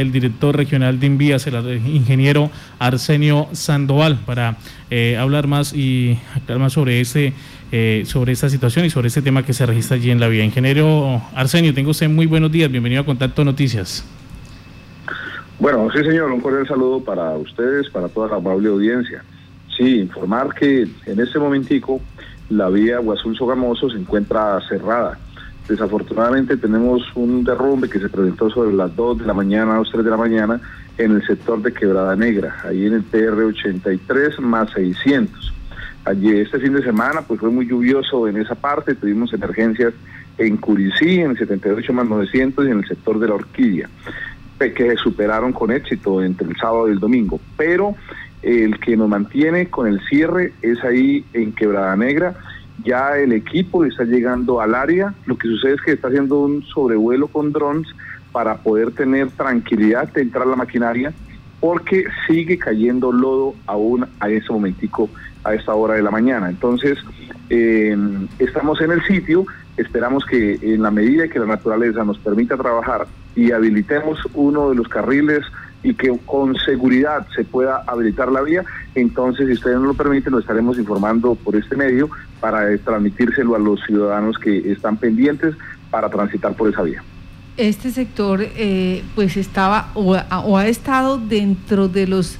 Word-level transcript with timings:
el 0.00 0.12
director 0.12 0.56
regional 0.56 1.00
de 1.00 1.06
Invías, 1.06 1.46
el 1.46 1.86
ingeniero 1.86 2.50
Arsenio 2.78 3.48
Sandoval, 3.52 4.18
para 4.24 4.56
eh, 4.90 5.16
hablar 5.16 5.48
más 5.48 5.74
y 5.74 6.18
hablar 6.34 6.58
más 6.60 6.72
sobre 6.72 7.00
ese 7.00 7.32
eh, 7.70 8.04
sobre 8.06 8.32
esta 8.32 8.48
situación 8.48 8.86
y 8.86 8.90
sobre 8.90 9.08
este 9.08 9.20
tema 9.20 9.42
que 9.42 9.52
se 9.52 9.66
registra 9.66 9.96
allí 9.96 10.10
en 10.10 10.20
la 10.20 10.28
vía. 10.28 10.44
Ingeniero 10.44 11.20
Arsenio, 11.34 11.74
tengo 11.74 11.90
usted 11.90 12.08
muy 12.08 12.26
buenos 12.26 12.50
días, 12.50 12.70
bienvenido 12.70 13.02
a 13.02 13.04
Contacto 13.04 13.44
Noticias. 13.44 14.04
Bueno, 15.58 15.88
sí 15.92 15.98
señor, 16.04 16.30
un 16.30 16.40
cordial 16.40 16.66
saludo 16.68 17.00
para 17.00 17.32
ustedes, 17.32 17.90
para 17.90 18.08
toda 18.08 18.28
la 18.28 18.36
amable 18.36 18.68
audiencia. 18.68 19.24
Sí, 19.76 19.98
informar 19.98 20.54
que 20.54 20.82
en 21.06 21.20
este 21.20 21.38
momentico 21.38 22.00
la 22.48 22.68
vía 22.68 22.98
Guazul 22.98 23.36
Sogamoso 23.36 23.90
se 23.90 23.98
encuentra 23.98 24.60
cerrada. 24.68 25.18
Desafortunadamente 25.68 26.56
tenemos 26.56 27.02
un 27.14 27.44
derrumbe 27.44 27.90
que 27.90 28.00
se 28.00 28.08
presentó 28.08 28.48
sobre 28.48 28.74
las 28.74 28.94
2 28.96 29.18
de 29.18 29.26
la 29.26 29.34
mañana, 29.34 29.76
2, 29.76 29.90
3 29.92 30.04
de 30.04 30.10
la 30.10 30.16
mañana, 30.16 30.60
en 30.96 31.12
el 31.12 31.26
sector 31.26 31.62
de 31.62 31.72
Quebrada 31.72 32.16
Negra, 32.16 32.56
ahí 32.64 32.86
en 32.86 32.94
el 32.94 33.02
PR 33.02 33.44
83 33.44 34.40
más 34.40 34.70
600. 34.72 35.52
Allí 36.04 36.40
este 36.40 36.58
fin 36.58 36.72
de 36.72 36.82
semana 36.82 37.22
pues 37.22 37.38
fue 37.38 37.50
muy 37.50 37.66
lluvioso 37.66 38.26
en 38.26 38.38
esa 38.38 38.54
parte, 38.54 38.94
tuvimos 38.94 39.32
emergencias 39.32 39.92
en 40.38 40.56
Curicí, 40.56 41.20
en 41.20 41.32
el 41.32 41.38
78 41.38 41.92
más 41.92 42.08
900 42.08 42.66
y 42.66 42.70
en 42.70 42.78
el 42.78 42.88
sector 42.88 43.18
de 43.18 43.28
la 43.28 43.34
Orquídea, 43.34 43.88
que 44.58 44.96
superaron 44.96 45.52
con 45.52 45.70
éxito 45.70 46.22
entre 46.22 46.48
el 46.48 46.56
sábado 46.56 46.88
y 46.88 46.92
el 46.92 46.98
domingo. 46.98 47.38
Pero 47.56 47.94
el 48.42 48.78
que 48.80 48.96
nos 48.96 49.08
mantiene 49.08 49.68
con 49.68 49.86
el 49.86 50.00
cierre 50.08 50.52
es 50.62 50.82
ahí 50.82 51.24
en 51.32 51.52
Quebrada 51.52 51.94
Negra. 51.96 52.34
Ya 52.84 53.18
el 53.18 53.32
equipo 53.32 53.84
está 53.84 54.04
llegando 54.04 54.60
al 54.60 54.74
área. 54.74 55.14
Lo 55.26 55.36
que 55.36 55.48
sucede 55.48 55.74
es 55.74 55.82
que 55.82 55.92
está 55.92 56.08
haciendo 56.08 56.40
un 56.40 56.62
sobrevuelo 56.64 57.28
con 57.28 57.52
drones 57.52 57.88
para 58.32 58.58
poder 58.58 58.92
tener 58.92 59.30
tranquilidad 59.30 60.12
de 60.12 60.22
entrar 60.22 60.46
la 60.46 60.56
maquinaria 60.56 61.12
porque 61.60 62.04
sigue 62.26 62.56
cayendo 62.58 63.12
lodo 63.12 63.54
aún 63.66 64.06
a 64.20 64.30
ese 64.30 64.52
momentico, 64.52 65.08
a 65.42 65.54
esta 65.54 65.74
hora 65.74 65.94
de 65.94 66.02
la 66.02 66.10
mañana. 66.10 66.48
Entonces, 66.48 66.98
em, 67.48 68.28
estamos 68.38 68.80
en 68.80 68.92
el 68.92 69.02
sitio, 69.04 69.44
esperamos 69.76 70.24
que 70.24 70.58
en 70.62 70.82
la 70.82 70.90
medida 70.90 71.28
que 71.28 71.38
la 71.38 71.46
naturaleza 71.46 72.04
nos 72.04 72.18
permita 72.18 72.56
trabajar 72.56 73.06
y 73.34 73.50
habilitemos 73.52 74.20
uno 74.34 74.70
de 74.70 74.76
los 74.76 74.88
carriles 74.88 75.40
y 75.82 75.94
que 75.94 76.16
con 76.26 76.56
seguridad 76.56 77.26
se 77.34 77.44
pueda 77.44 77.82
habilitar 77.86 78.30
la 78.32 78.42
vía, 78.42 78.64
entonces 78.94 79.46
si 79.46 79.52
ustedes 79.52 79.76
nos 79.76 79.86
lo 79.86 79.94
permiten, 79.94 80.32
lo 80.32 80.40
estaremos 80.40 80.78
informando 80.78 81.34
por 81.36 81.54
este 81.56 81.76
medio 81.76 82.10
para 82.40 82.76
transmitírselo 82.78 83.54
a 83.54 83.58
los 83.58 83.80
ciudadanos 83.84 84.38
que 84.38 84.72
están 84.72 84.96
pendientes 84.96 85.54
para 85.90 86.08
transitar 86.10 86.54
por 86.54 86.68
esa 86.68 86.82
vía 86.82 87.02
este 87.58 87.90
sector 87.90 88.40
eh, 88.40 89.02
pues 89.14 89.36
estaba 89.36 89.90
o, 89.94 90.14
ha 90.14 90.68
estado 90.68 91.18
dentro 91.18 91.88
de 91.88 92.06
los 92.06 92.38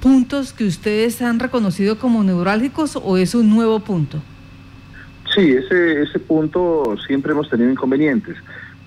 puntos 0.00 0.52
que 0.52 0.64
ustedes 0.64 1.20
han 1.22 1.40
reconocido 1.40 1.98
como 1.98 2.22
neurálgicos 2.22 2.96
o 2.96 3.16
es 3.16 3.34
un 3.34 3.50
nuevo 3.50 3.80
punto? 3.80 4.22
Sí, 5.34 5.52
ese, 5.52 6.02
ese 6.02 6.18
punto 6.18 6.96
siempre 7.06 7.32
hemos 7.32 7.48
tenido 7.48 7.70
inconvenientes, 7.70 8.36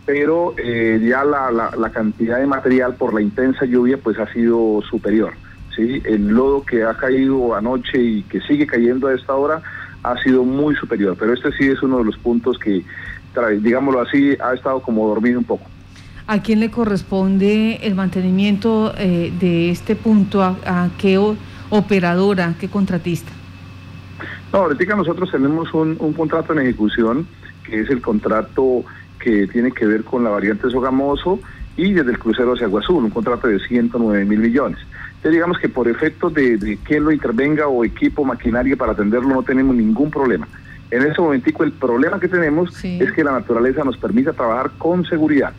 pero 0.05 0.53
eh, 0.57 0.99
ya 1.01 1.23
la, 1.23 1.51
la, 1.51 1.89
cantidad 1.91 2.39
de 2.39 2.47
material 2.47 2.95
por 2.95 3.13
la 3.13 3.21
intensa 3.21 3.65
lluvia 3.65 3.97
pues 3.97 4.19
ha 4.19 4.31
sido 4.33 4.81
superior. 4.89 5.33
¿sí? 5.75 6.01
El 6.05 6.27
lodo 6.27 6.63
que 6.63 6.83
ha 6.83 6.93
caído 6.95 7.55
anoche 7.55 8.01
y 8.01 8.23
que 8.23 8.41
sigue 8.41 8.67
cayendo 8.67 9.07
a 9.07 9.13
esta 9.13 9.33
hora 9.33 9.61
ha 10.03 10.21
sido 10.21 10.43
muy 10.43 10.75
superior, 10.75 11.15
pero 11.17 11.33
este 11.33 11.51
sí 11.53 11.67
es 11.67 11.81
uno 11.81 11.99
de 11.99 12.05
los 12.05 12.17
puntos 12.17 12.59
que 12.59 12.83
digámoslo 13.61 14.01
así, 14.01 14.35
ha 14.39 14.53
estado 14.53 14.81
como 14.81 15.07
dormido 15.07 15.39
un 15.39 15.45
poco. 15.45 15.65
¿A 16.27 16.41
quién 16.41 16.59
le 16.59 16.71
corresponde 16.71 17.79
el 17.83 17.95
mantenimiento 17.95 18.93
eh, 18.97 19.33
de 19.39 19.71
este 19.71 19.95
punto? 19.95 20.41
¿A, 20.41 20.89
qué 20.97 21.19
operadora, 21.69 22.55
qué 22.59 22.69
contratista? 22.69 23.31
No, 24.53 24.59
ahorita 24.59 24.95
nosotros 24.95 25.31
tenemos 25.31 25.73
un, 25.73 25.95
contrato 26.15 26.53
en 26.53 26.59
ejecución, 26.59 27.27
que 27.63 27.81
es 27.81 27.89
el 27.89 28.01
contrato 28.01 28.83
que 29.19 29.47
tiene 29.47 29.71
que 29.71 29.85
ver 29.85 30.03
con 30.03 30.23
la 30.23 30.29
variante 30.29 30.69
Sogamoso 30.69 31.39
y 31.77 31.93
desde 31.93 32.11
el 32.11 32.19
crucero 32.19 32.53
hacia 32.53 32.67
Azul, 32.67 33.03
un 33.03 33.09
contrato 33.09 33.47
de 33.47 33.59
109 33.59 34.25
mil 34.25 34.39
millones. 34.39 34.79
Entonces 35.07 35.31
digamos 35.31 35.57
que 35.57 35.69
por 35.69 35.87
efecto 35.87 36.29
de, 36.29 36.57
de 36.57 36.77
quien 36.77 37.05
lo 37.05 37.11
intervenga 37.11 37.67
o 37.67 37.85
equipo, 37.85 38.25
maquinaria 38.25 38.75
para 38.75 38.91
atenderlo, 38.91 39.29
no 39.29 39.43
tenemos 39.43 39.75
ningún 39.75 40.11
problema. 40.11 40.47
En 40.93 41.01
ese 41.01 41.19
momentico 41.19 41.63
el 41.63 41.71
problema 41.71 42.19
que 42.19 42.27
tenemos 42.27 42.83
es 42.83 43.11
que 43.13 43.23
la 43.23 43.31
naturaleza 43.31 43.83
nos 43.83 43.97
permita 43.97 44.31
trabajar 44.33 44.71
con 44.77 45.03
seguridad. 45.05 45.51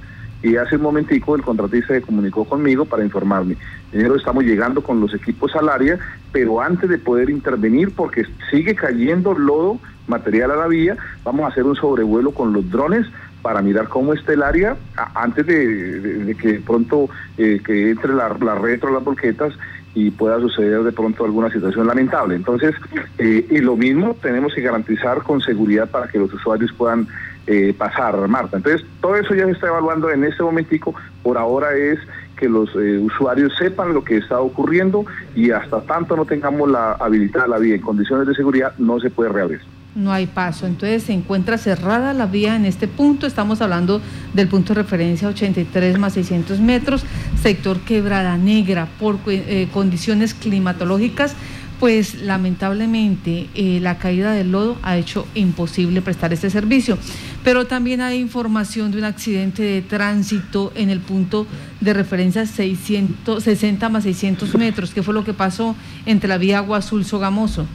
Y 0.44 0.54
hace 0.56 0.76
un 0.76 0.82
momentico 0.82 1.34
el 1.34 1.42
contratista 1.42 1.94
se 1.94 2.02
comunicó 2.02 2.44
conmigo 2.44 2.84
para 2.84 3.02
informarme. 3.02 3.56
Primero 3.90 4.14
estamos 4.14 4.44
llegando 4.44 4.82
con 4.82 5.00
los 5.00 5.12
equipos 5.12 5.56
al 5.56 5.70
área, 5.70 5.98
pero 6.30 6.60
antes 6.60 6.88
de 6.88 6.98
poder 6.98 7.30
intervenir, 7.30 7.90
porque 7.96 8.24
sigue 8.50 8.76
cayendo 8.76 9.32
lodo, 9.32 9.80
material 10.06 10.50
a 10.50 10.56
la 10.56 10.66
vía, 10.66 10.96
vamos 11.24 11.44
a 11.44 11.48
hacer 11.48 11.64
un 11.64 11.76
sobrevuelo 11.76 12.32
con 12.32 12.52
los 12.52 12.70
drones 12.70 13.06
para 13.44 13.60
mirar 13.60 13.88
cómo 13.88 14.14
está 14.14 14.32
el 14.32 14.42
área 14.42 14.74
antes 15.14 15.46
de, 15.46 16.34
que 16.40 16.60
pronto 16.60 17.10
eh, 17.36 17.60
que 17.64 17.90
entre 17.90 18.14
la, 18.14 18.34
la 18.40 18.54
retro, 18.54 18.90
las 18.90 19.04
volquetas 19.04 19.52
y 19.94 20.10
pueda 20.10 20.40
suceder 20.40 20.82
de 20.82 20.92
pronto 20.92 21.26
alguna 21.26 21.50
situación 21.50 21.86
lamentable. 21.86 22.36
Entonces, 22.36 22.74
eh, 23.18 23.46
y 23.50 23.58
lo 23.58 23.76
mismo 23.76 24.16
tenemos 24.20 24.54
que 24.54 24.62
garantizar 24.62 25.22
con 25.22 25.42
seguridad 25.42 25.90
para 25.90 26.08
que 26.08 26.18
los 26.18 26.32
usuarios 26.32 26.72
puedan 26.72 27.06
eh, 27.46 27.74
pasar, 27.76 28.16
Marta. 28.28 28.56
Entonces, 28.56 28.86
todo 29.02 29.14
eso 29.16 29.34
ya 29.34 29.44
se 29.44 29.52
está 29.52 29.66
evaluando 29.66 30.10
en 30.10 30.24
este 30.24 30.42
momentico. 30.42 30.94
Por 31.22 31.36
ahora 31.36 31.76
es 31.76 31.98
que 32.38 32.48
los 32.48 32.74
usuarios 32.74 33.52
sepan 33.58 33.92
lo 33.92 34.02
que 34.02 34.16
está 34.16 34.40
ocurriendo 34.40 35.04
y 35.34 35.50
hasta 35.50 35.82
tanto 35.82 36.16
no 36.16 36.24
tengamos 36.24 36.70
la 36.70 36.92
habilidad 36.92 37.46
la 37.46 37.58
vía 37.58 37.74
en 37.74 37.82
condiciones 37.82 38.26
de 38.26 38.34
seguridad, 38.34 38.72
no 38.78 38.98
se 39.00 39.10
puede 39.10 39.28
reabrir 39.28 39.60
no 39.94 40.12
hay 40.12 40.26
paso. 40.26 40.66
Entonces 40.66 41.04
se 41.04 41.12
encuentra 41.12 41.58
cerrada 41.58 42.12
la 42.12 42.26
vía 42.26 42.56
en 42.56 42.64
este 42.64 42.88
punto. 42.88 43.26
Estamos 43.26 43.60
hablando 43.60 44.00
del 44.32 44.48
punto 44.48 44.74
de 44.74 44.82
referencia 44.82 45.28
83 45.28 45.98
más 45.98 46.14
600 46.14 46.60
metros, 46.60 47.04
sector 47.40 47.80
Quebrada 47.80 48.36
Negra, 48.36 48.88
por 48.98 49.18
eh, 49.26 49.68
condiciones 49.72 50.34
climatológicas. 50.34 51.34
Pues 51.80 52.22
lamentablemente 52.22 53.48
eh, 53.54 53.78
la 53.80 53.98
caída 53.98 54.32
del 54.32 54.52
lodo 54.52 54.78
ha 54.82 54.96
hecho 54.96 55.26
imposible 55.34 56.02
prestar 56.02 56.32
este 56.32 56.48
servicio. 56.48 56.96
Pero 57.42 57.66
también 57.66 58.00
hay 58.00 58.20
información 58.20 58.90
de 58.90 58.98
un 58.98 59.04
accidente 59.04 59.62
de 59.62 59.82
tránsito 59.82 60.72
en 60.76 60.88
el 60.88 61.00
punto 61.00 61.46
de 61.80 61.92
referencia 61.92 62.46
660 62.46 63.88
más 63.88 64.04
600 64.04 64.54
metros. 64.54 64.94
¿Qué 64.94 65.02
fue 65.02 65.12
lo 65.12 65.24
que 65.24 65.34
pasó 65.34 65.76
entre 66.06 66.28
la 66.28 66.38
vía 66.38 66.58
Agua 66.58 66.78
Azul 66.78 67.04
Sogamoso? 67.04 67.66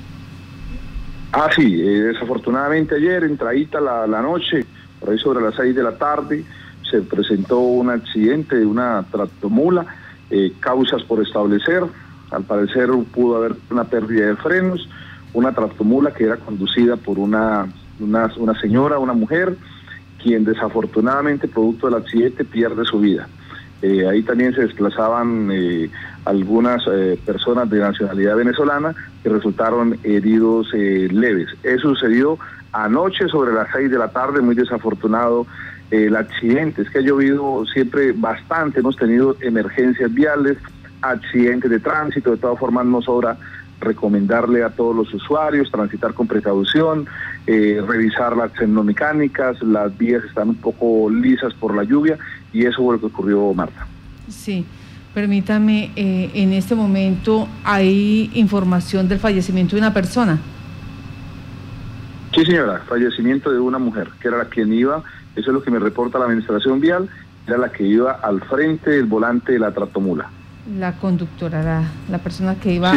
Ah, 1.32 1.50
sí, 1.56 1.80
eh, 1.80 2.04
desafortunadamente 2.14 2.96
ayer, 2.96 3.24
entradita 3.24 3.80
la, 3.80 4.08
la 4.08 4.22
noche, 4.22 4.66
por 5.00 5.12
ahí 5.12 5.20
sobre 5.20 5.44
las 5.44 5.56
seis 5.56 5.76
de 5.76 5.84
la 5.84 5.98
tarde, 5.98 6.44
se 6.90 7.02
presentó 7.02 7.60
un 7.60 7.90
accidente 7.90 8.56
de 8.56 8.66
una 8.66 9.06
tractomula, 9.12 9.86
eh, 10.32 10.54
causas 10.60 11.04
por 11.04 11.22
establecer, 11.22 11.84
al 12.32 12.44
parecer 12.44 12.90
pudo 13.14 13.38
haber 13.38 13.56
una 13.70 13.84
pérdida 13.84 14.28
de 14.28 14.36
frenos, 14.38 14.90
una 15.34 15.54
tractomula 15.54 16.14
que 16.14 16.26
era 16.26 16.38
conducida 16.38 16.96
por 16.98 17.20
una, 17.20 17.68
una, 18.00 18.32
una 18.38 18.60
señora, 18.60 18.98
una 18.98 19.14
mujer, 19.14 19.56
quien 20.22 20.44
desafortunadamente, 20.44 21.48
producto 21.48 21.88
del 21.88 22.02
accidente, 22.02 22.44
pierde 22.44 22.86
su 22.86 23.00
vida. 23.00 23.28
Eh, 23.82 24.06
ahí 24.08 24.24
también 24.24 24.54
se 24.54 24.62
desplazaban 24.62 25.50
eh, 25.52 25.90
algunas 26.26 26.84
eh, 26.92 27.18
personas 27.26 27.70
de 27.70 27.80
nacionalidad 27.80 28.36
venezolana 28.36 28.94
que 29.24 29.30
resultaron 29.30 29.98
heridos 30.04 30.74
leves. 30.74 31.48
Eso 31.64 31.90
sucedió 31.90 32.38
anoche 32.74 33.28
sobre 33.30 33.54
las 33.54 33.68
seis 33.72 33.90
de 33.90 33.98
la 33.98 34.10
tarde, 34.10 34.42
muy 34.42 34.56
desafortunado 34.56 35.48
el 35.92 36.16
accidente. 36.16 36.82
Es 36.82 36.90
que 36.90 37.00
ha 37.00 37.02
llovido 37.02 37.66
siempre 37.74 38.12
bastante, 38.12 38.82
hemos 38.82 38.96
tenido 38.96 39.36
emergencias 39.42 40.14
viales, 40.14 40.58
accidentes 41.02 41.72
de 41.72 41.80
tránsito, 41.80 42.32
de 42.32 42.38
todas 42.38 42.60
formas 42.60 42.86
nos 42.86 43.06
sobra 43.06 43.38
recomendarle 43.80 44.62
a 44.62 44.70
todos 44.70 44.94
los 44.94 45.14
usuarios 45.14 45.72
transitar 45.72 46.14
con 46.14 46.28
precaución, 46.28 47.08
revisar 47.48 48.36
las 48.36 48.52
tecnomecánicas, 48.54 49.64
las 49.64 49.98
vías 49.98 50.24
están 50.26 50.50
un 50.50 50.58
poco 50.58 51.10
lisas 51.10 51.54
por 51.54 51.74
la 51.74 51.84
lluvia 51.84 52.18
y 52.54 52.66
eso 52.66 52.84
fue 52.84 52.96
lo 52.96 53.00
que 53.00 53.06
ocurrió, 53.08 53.54
Marta. 53.54 53.88
Sí, 54.28 54.66
permítame, 55.14 55.92
eh, 55.96 56.32
en 56.34 56.54
este 56.54 56.76
momento 56.76 57.48
hay 57.64 58.32
información 58.34 59.08
del 59.08 59.20
fallecimiento 59.20 59.76
de 59.76 59.82
una 59.82 59.94
persona. 59.94 60.40
Sí, 62.34 62.46
señora, 62.46 62.84
fallecimiento 62.88 63.52
de 63.52 63.60
una 63.60 63.80
mujer, 63.80 64.10
que 64.22 64.28
era 64.28 64.38
la 64.38 64.46
quien 64.46 64.72
iba, 64.72 65.04
eso 65.36 65.50
es 65.50 65.54
lo 65.54 65.64
que 65.64 65.72
me 65.72 65.80
reporta 65.80 66.20
la 66.20 66.26
administración 66.26 66.80
vial, 66.80 67.10
era 67.48 67.58
la 67.58 67.72
que 67.72 67.84
iba 67.84 68.12
al 68.12 68.42
frente 68.42 68.92
del 68.92 69.06
volante 69.06 69.54
de 69.54 69.60
la 69.60 69.72
tratomula. 69.72 70.30
La 70.78 70.94
conductora, 70.98 71.84
la, 72.10 72.18
persona 72.20 72.56
que 72.56 72.74
iba 72.74 72.94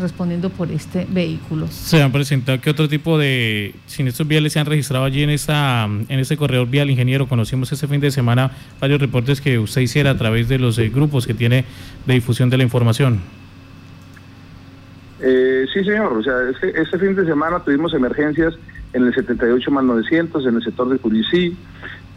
respondiendo 0.00 0.50
por 0.50 0.70
este 0.70 1.06
vehículo. 1.10 1.66
¿Se 1.68 2.02
han 2.02 2.12
presentado 2.12 2.60
qué 2.60 2.70
otro 2.70 2.88
tipo 2.88 3.18
de 3.18 3.74
siniestros 3.86 4.28
viales 4.28 4.52
se 4.52 4.60
han 4.60 4.66
registrado 4.66 5.04
allí 5.04 5.22
en, 5.22 5.30
esa, 5.30 5.84
en 5.86 6.18
ese 6.18 6.36
corredor 6.36 6.68
vial, 6.68 6.88
ingeniero? 6.90 7.26
Conocimos 7.26 7.72
este 7.72 7.88
fin 7.88 8.00
de 8.00 8.10
semana 8.10 8.52
varios 8.80 9.00
reportes 9.00 9.40
que 9.40 9.58
usted 9.58 9.80
hiciera 9.80 10.10
a 10.10 10.18
través 10.18 10.48
de 10.48 10.58
los 10.58 10.78
eh, 10.78 10.88
grupos 10.88 11.26
que 11.26 11.34
tiene 11.34 11.64
de 12.06 12.14
difusión 12.14 12.48
de 12.50 12.58
la 12.58 12.62
información. 12.62 13.20
Eh, 15.20 15.66
sí, 15.72 15.84
señor. 15.84 16.12
O 16.12 16.22
sea, 16.22 16.34
este, 16.50 16.80
este, 16.80 16.98
fin 16.98 17.14
de 17.14 17.24
semana 17.24 17.60
tuvimos 17.60 17.92
emergencias 17.94 18.54
en 18.92 19.06
el 19.06 19.14
78 19.14 19.70
más 19.70 19.84
900, 19.84 20.46
en 20.46 20.56
el 20.56 20.62
sector 20.62 20.88
de 20.88 20.98
Curicí, 20.98 21.56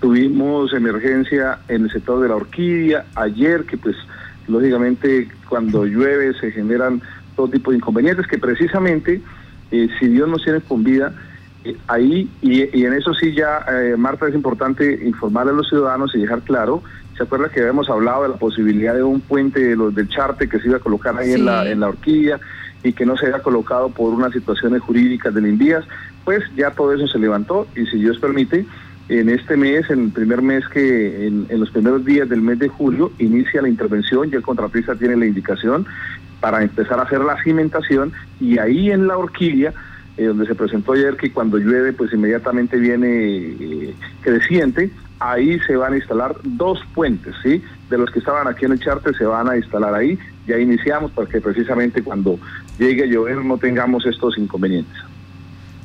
tuvimos 0.02 0.74
emergencia 0.74 1.60
en 1.68 1.84
el 1.84 1.92
sector 1.92 2.22
de 2.22 2.30
la 2.30 2.36
Orquídea, 2.36 3.06
ayer 3.16 3.66
que 3.66 3.78
pues 3.78 3.96
lógicamente 4.48 5.28
cuando 5.48 5.86
llueve 5.86 6.34
se 6.40 6.52
generan 6.52 7.02
todo 7.36 7.48
tipo 7.48 7.72
de 7.72 7.78
inconvenientes 7.78 8.28
que 8.28 8.38
precisamente 8.38 9.22
eh, 9.72 9.88
si 10.00 10.08
Dios 10.08 10.30
nos 10.30 10.44
tiene 10.44 10.62
con 10.62 10.84
vida, 10.84 11.14
eh, 11.64 11.76
ahí 11.88 12.30
y, 12.42 12.62
en 12.84 12.94
eso 12.94 13.14
sí 13.14 13.34
ya, 13.34 13.66
eh, 13.72 13.96
Marta, 13.98 14.28
es 14.28 14.36
importante 14.36 15.00
informar 15.06 15.48
a 15.48 15.52
los 15.52 15.68
ciudadanos 15.68 16.14
y 16.14 16.20
dejar 16.20 16.42
claro, 16.42 16.84
¿se 17.18 17.24
acuerda 17.24 17.50
que 17.50 17.60
habíamos 17.60 17.90
hablado 17.90 18.24
de 18.24 18.30
la 18.30 18.36
posibilidad 18.36 18.94
de 18.94 19.04
un 19.04 19.22
puente 19.22 19.60
de 19.62 19.76
los 19.76 19.96
del 19.96 20.10
Charte 20.10 20.48
que 20.48 20.60
se 20.60 20.68
iba 20.68 20.78
a 20.78 20.82
colocar 20.82 21.18
ahí 21.18 21.34
en, 21.34 21.46
la, 21.46 21.70
en 21.70 21.80
la 21.80 21.88
Orquídea 21.88 22.40
y 22.84 22.94
que 22.94 23.06
no 23.06 23.18
se 23.18 23.28
haya 23.28 23.40
colocado 23.40 23.90
por 23.90 24.14
unas 24.14 24.34
situaciones 24.34 24.82
jurídicas 24.82 25.34
del 25.34 25.48
Invías? 25.48 25.86
Pues 26.26 26.44
ya 26.56 26.72
todo 26.72 26.94
eso 26.94 27.08
se 27.08 27.20
levantó 27.20 27.68
y 27.76 27.86
si 27.86 27.98
Dios 27.98 28.20
permite, 28.20 28.66
en 29.20 29.30
este 29.30 29.58
mes, 29.58 29.90
en 29.90 30.06
el 30.06 30.12
primer 30.12 30.42
mes 30.42 30.68
que, 30.68 31.28
en, 31.28 31.48
los 31.60 31.70
primeros 31.72 32.06
días 32.06 32.28
del 32.30 32.42
mes 32.42 32.60
de 32.60 32.68
julio, 32.68 33.12
inicia 33.20 33.62
la 33.62 33.70
intervención 33.70 34.30
y 34.32 34.36
el 34.36 34.42
contratista 34.42 34.96
tiene 34.96 35.16
la 35.16 35.26
indicación 35.26 35.86
para 36.40 36.62
empezar 36.62 37.00
a 37.00 37.04
hacer 37.04 37.22
la 37.22 37.42
cimentación 37.44 38.12
y 38.40 38.58
ahí 38.58 38.92
en 38.92 39.08
la 39.08 39.18
horquilla, 39.18 39.74
eh, 40.18 40.26
donde 40.26 40.46
se 40.46 40.56
presentó 40.56 40.94
ayer 40.94 41.16
que 41.16 41.32
cuando 41.32 41.58
llueve 41.58 41.94
pues 41.94 42.14
inmediatamente 42.14 42.78
viene 42.78 43.08
eh, 43.08 43.96
creciente, 44.22 44.92
ahí 45.20 45.60
se 45.62 45.76
van 45.76 45.94
a 45.94 45.98
instalar 45.98 46.36
dos 46.44 46.80
puentes, 46.94 47.34
¿sí? 47.42 47.64
De 47.90 47.98
los 47.98 48.12
que 48.12 48.20
estaban 48.20 48.48
aquí 48.48 48.66
en 48.66 48.74
el 48.74 48.80
charter 48.80 49.16
se 49.16 49.26
van 49.26 49.50
a 49.50 49.58
instalar 49.58 49.94
ahí, 49.94 50.20
ya 50.48 50.60
iniciamos 50.60 51.12
para 51.12 51.30
que 51.30 51.40
precisamente 51.40 52.04
cuando 52.04 52.38
llegue 52.78 53.04
a 53.04 53.08
llover 53.08 53.38
no 53.38 53.58
tengamos 53.58 54.06
estos 54.06 54.38
inconvenientes. 54.38 55.13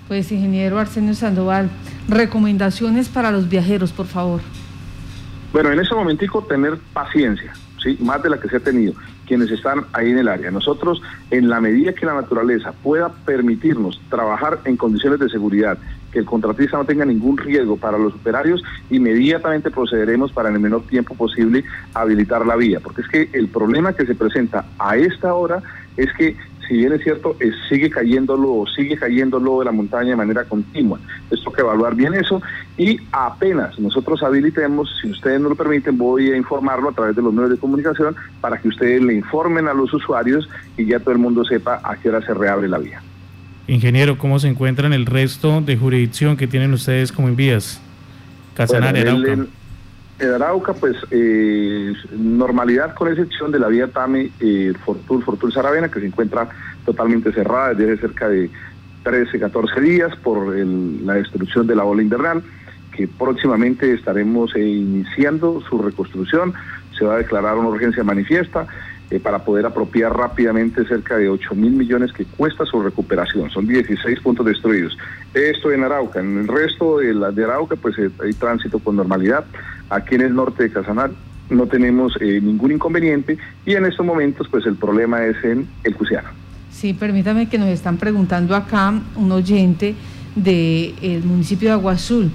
Pues, 0.09 0.33
ingeniero 0.33 0.79
Arsenio 0.79 1.13
Sandoval, 1.13 1.69
recomendaciones 2.09 3.11
para 3.11 3.31
los 3.31 3.51
viajeros, 3.51 3.93
por 3.93 4.07
favor. 4.07 4.41
Bueno, 5.53 5.71
en 5.71 5.79
ese 5.81 5.95
momentico 5.95 6.43
tener 6.43 6.79
paciencia, 6.95 7.53
¿sí? 7.83 7.99
más 8.01 8.23
de 8.23 8.31
la 8.31 8.41
que 8.41 8.49
se 8.49 8.57
ha 8.57 8.61
tenido, 8.61 8.95
quienes 9.27 9.51
están 9.51 9.85
ahí 9.93 10.11
en 10.11 10.19
el 10.19 10.29
área. 10.29 10.51
Nosotros, 10.51 11.03
en 11.31 11.51
la 11.51 11.61
medida 11.61 11.93
que 11.93 12.07
la 12.07 12.15
naturaleza 12.15 12.73
pueda 12.73 13.11
permitirnos 13.11 14.01
trabajar 14.09 14.61
en 14.65 14.79
condiciones 14.79 15.21
de 15.21 15.29
seguridad, 15.29 15.77
que 16.11 16.21
el 16.21 16.25
contratista 16.25 16.79
no 16.79 16.87
tenga 16.87 17.05
ningún 17.05 17.37
riesgo 17.37 17.77
para 17.77 17.99
los 17.99 18.15
operarios, 18.15 18.63
inmediatamente 18.89 19.71
procederemos 19.71 20.33
para 20.33 20.49
en 20.49 20.55
el 20.55 20.63
menor 20.63 20.87
tiempo 20.87 21.15
posible 21.15 21.65
habilitar 21.93 22.47
la 22.47 22.57
vía, 22.57 22.81
porque 22.81 23.03
es 23.03 23.09
que 23.09 23.29
el 23.35 23.49
problema 23.49 23.93
que 23.93 24.07
se 24.07 24.15
presenta 24.15 24.65
a 24.79 24.97
esta 24.97 25.35
hora 25.35 25.63
es 25.99 26.11
que 26.15 26.35
si 26.69 26.77
bien 26.77 26.93
es 26.93 27.03
cierto, 27.03 27.35
sigue 27.69 27.89
cayendo 27.89 28.37
lodo, 28.37 28.67
sigue 28.67 28.97
cayendo 28.97 29.41
lodo 29.41 29.61
de 29.61 29.65
la 29.65 29.73
montaña 29.73 30.11
de 30.11 30.17
manera 30.17 30.45
continua. 30.45 31.01
Esto 31.31 31.51
que 31.51 31.63
evaluar 31.63 31.95
bien 31.95 32.15
eso 32.15 32.43
y 32.77 33.01
apenas 33.11 33.79
nosotros 33.79 34.23
habilitemos, 34.23 34.89
si 35.01 35.11
ustedes 35.11 35.41
no 35.41 35.49
lo 35.49 35.55
permiten, 35.55 35.97
voy 35.97 36.31
a 36.31 36.37
informarlo 36.37 36.91
a 36.91 36.93
través 36.93 37.17
de 37.17 37.23
los 37.23 37.33
medios 37.33 37.51
de 37.51 37.57
comunicación 37.57 38.15
para 38.41 38.59
que 38.59 38.69
ustedes 38.69 39.03
le 39.03 39.15
informen 39.15 39.67
a 39.67 39.75
los 39.75 39.93
usuarios 39.95 40.49
y 40.77 40.85
ya 40.85 41.01
todo 41.01 41.13
el 41.13 41.19
mundo 41.19 41.45
sepa 41.45 41.81
a 41.83 41.97
qué 41.97 42.11
hora 42.11 42.21
se 42.21 42.35
reabre 42.35 42.69
la 42.69 42.79
vía. 42.79 43.03
Ingeniero, 43.67 44.19
¿cómo 44.19 44.39
se 44.39 44.49
encuentran 44.49 44.93
el 44.93 45.07
resto 45.07 45.61
de 45.61 45.77
jurisdicción 45.77 46.37
que 46.37 46.47
tienen 46.47 46.73
ustedes 46.73 47.13
como 47.13 47.29
envías? 47.29 47.81
Casanare, 48.55 49.05
en 50.19 50.33
Arauca, 50.33 50.73
pues 50.75 50.97
eh, 51.11 51.93
normalidad 52.17 52.95
con 52.95 53.09
excepción 53.09 53.53
de 53.53 53.59
la 53.59 53.69
vía 53.69 53.87
Tame 53.89 54.31
eh, 54.41 54.73
Fortul, 54.85 55.23
Fortul 55.23 55.53
Saravena, 55.53 55.89
que 55.91 56.01
se 56.01 56.07
encuentra 56.07 56.49
totalmente 56.85 57.33
cerrada 57.33 57.75
desde 57.75 57.99
cerca 57.99 58.29
de 58.29 58.51
13, 59.05 59.39
14 59.39 59.81
días 59.81 60.17
por 60.17 60.57
la 60.57 61.15
destrucción 61.15 61.67
de 61.67 61.77
la 61.77 61.85
ola 61.85 62.03
invernal, 62.03 62.43
que 62.97 63.07
próximamente 63.07 63.93
estaremos 63.95 64.55
eh, 64.57 64.61
iniciando 64.61 65.61
su 65.69 65.79
reconstrucción. 65.79 66.53
Se 66.99 67.05
va 67.05 67.15
a 67.15 67.19
declarar 67.19 67.57
una 67.57 67.69
urgencia 67.69 68.03
manifiesta. 68.03 68.67
Eh, 69.11 69.21
para 69.21 69.39
poder 69.39 69.65
apropiar 69.65 70.15
rápidamente 70.15 70.85
cerca 70.85 71.17
de 71.17 71.31
8 71.31 71.55
mil 71.55 71.73
millones 71.73 72.13
que 72.13 72.27
cuesta 72.27 72.67
su 72.67 72.83
recuperación. 72.83 73.49
Son 73.49 73.67
16 73.67 74.21
puntos 74.21 74.45
destruidos. 74.45 74.99
Esto 75.33 75.73
en 75.73 75.83
Arauca. 75.83 76.21
En 76.21 76.41
el 76.41 76.47
resto 76.47 76.99
de, 76.99 77.15
la, 77.15 77.31
de 77.31 77.43
Arauca, 77.43 77.77
pues 77.77 77.97
hay 77.99 78.35
tránsito 78.35 78.79
con 78.81 78.97
normalidad. 78.97 79.47
Aquí 79.91 80.17
en 80.17 80.23
el 80.23 80.35
norte 80.35 80.65
de 80.65 80.71
Casanare 80.71 81.13
no 81.51 81.67
tenemos 81.67 82.15
eh, 82.21 82.41
ningún 82.43 82.73
inconveniente 82.73 83.39
y 83.65 83.75
en 83.75 83.87
estos 83.87 84.05
momentos 84.05 84.47
pues 84.51 84.67
el 84.67 84.77
problema 84.77 85.25
es 85.25 85.43
en 85.45 85.67
el 85.85 85.95
Cusiano. 85.95 86.29
Sí, 86.71 86.93
permítame 86.93 87.49
que 87.49 87.59
nos 87.59 87.69
están 87.69 87.97
preguntando 87.97 88.55
acá 88.55 88.93
un 89.17 89.33
oyente 89.33 89.95
del 90.37 91.25
municipio 91.25 91.69
de 91.69 91.75
Agua 91.75 91.93
Azul. 91.93 92.31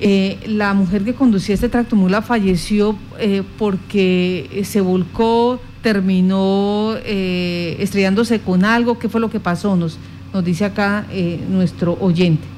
Eh, 0.00 0.38
la 0.48 0.74
mujer 0.74 1.04
que 1.04 1.14
conducía 1.14 1.54
este 1.54 1.68
tractomula 1.68 2.20
falleció 2.20 2.96
eh, 3.18 3.42
porque 3.58 4.62
se 4.64 4.80
volcó, 4.80 5.60
terminó 5.82 6.96
estrellándose 7.04 8.40
con 8.40 8.64
algo. 8.64 8.98
¿Qué 8.98 9.08
fue 9.08 9.20
lo 9.20 9.30
que 9.30 9.38
pasó? 9.38 9.76
Nos, 9.76 9.98
nos 10.32 10.44
dice 10.44 10.64
acá 10.64 11.06
nuestro 11.48 11.96
oyente. 12.00 12.55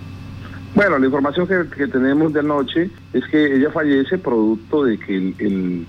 Bueno, 0.75 0.99
la 0.99 1.06
información 1.06 1.47
que, 1.47 1.87
tenemos 1.88 2.32
de 2.32 2.41
anoche 2.41 2.91
es 3.12 3.25
que 3.26 3.56
ella 3.56 3.70
fallece 3.70 4.19
producto 4.19 4.85
de 4.85 4.99
que 4.99 5.17
el, 5.17 5.87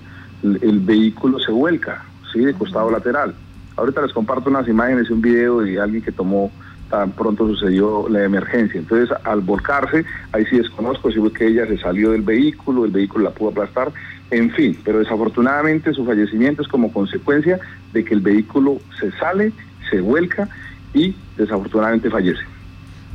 vehículo 0.82 1.40
se 1.40 1.52
vuelca, 1.52 2.04
¿sí? 2.32 2.40
De 2.40 2.54
costado 2.54 2.90
lateral. 2.90 3.36
Ahorita 3.76 4.02
les 4.02 4.14
comparto 4.14 4.50
unas 4.50 4.68
imágenes 4.68 5.10
y 5.10 5.14
un 5.14 5.22
video 5.22 5.60
de 5.60 5.80
alguien 5.80 6.02
que 6.02 6.12
tomó 6.12 6.52
tan 6.90 7.12
pronto 7.12 7.48
sucedió 7.48 8.08
la 8.10 8.24
emergencia. 8.24 8.80
Entonces, 8.80 9.16
al 9.24 9.42
volcarse, 9.42 10.06
ahí 10.32 10.46
sí 10.46 10.58
desconozco 10.58 11.12
si 11.12 11.20
fue 11.20 11.32
que 11.32 11.48
ella 11.48 11.68
se 11.68 11.78
salió 11.78 12.12
del 12.12 12.24
vehículo, 12.24 12.86
el 12.86 12.92
vehículo 12.92 13.26
la 13.26 13.32
pudo 13.32 13.50
aplastar, 13.50 13.92
en 14.32 14.52
fin, 14.52 14.78
pero 14.84 15.00
desafortunadamente 15.00 15.94
su 15.94 16.06
fallecimiento 16.06 16.62
es 16.62 16.68
como 16.68 16.92
consecuencia 16.92 17.60
de 17.94 18.04
que 18.04 18.14
el 18.14 18.22
vehículo 18.22 18.80
se 19.00 19.12
sale, 19.14 19.52
se 19.90 20.02
vuelca 20.02 20.50
y 20.94 21.16
desafortunadamente 21.38 22.10
fallece. 22.10 22.44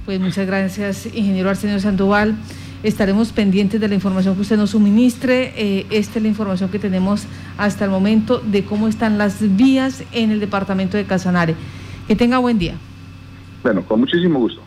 Pues 0.05 0.21
muchas 0.21 0.47
gracias, 0.47 1.07
ingeniero 1.07 1.49
Arsenio 1.49 1.81
Sandoval. 1.81 2.35
Estaremos 2.83 3.33
pendientes 3.33 3.81
de 3.81 3.89
la 3.89 3.95
información 3.95 4.35
que 4.35 4.43
usted 4.43 4.59
nos 4.59 4.71
suministre. 4.71 5.55
Eh, 5.57 5.87
esta 5.89 6.19
es 6.19 6.23
la 6.23 6.29
información 6.29 6.69
que 6.69 6.79
tenemos 6.79 7.25
hasta 7.57 7.87
el 7.87 7.91
momento 7.91 8.39
de 8.41 8.65
cómo 8.65 8.89
están 8.89 9.17
las 9.17 9.57
vías 9.57 10.05
en 10.13 10.31
el 10.31 10.41
departamento 10.41 10.99
de 10.99 11.05
Casanare. 11.07 11.55
Que 12.07 12.15
tenga 12.17 12.37
buen 12.37 12.59
día. 12.59 12.75
Bueno, 13.63 13.83
con 13.83 14.01
muchísimo 14.01 14.39
gusto. 14.39 14.61